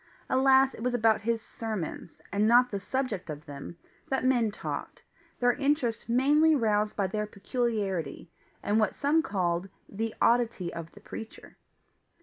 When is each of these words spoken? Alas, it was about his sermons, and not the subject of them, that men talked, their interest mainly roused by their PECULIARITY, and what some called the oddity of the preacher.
Alas, 0.31 0.73
it 0.73 0.81
was 0.81 0.95
about 0.95 1.21
his 1.21 1.43
sermons, 1.43 2.23
and 2.31 2.47
not 2.47 2.71
the 2.71 2.79
subject 2.79 3.29
of 3.29 3.45
them, 3.45 3.77
that 4.09 4.25
men 4.25 4.49
talked, 4.49 5.03
their 5.39 5.53
interest 5.53 6.09
mainly 6.09 6.55
roused 6.55 6.95
by 6.95 7.05
their 7.05 7.27
PECULIARITY, 7.27 8.27
and 8.63 8.79
what 8.79 8.95
some 8.95 9.21
called 9.21 9.69
the 9.87 10.15
oddity 10.19 10.73
of 10.73 10.91
the 10.93 11.01
preacher. 11.01 11.55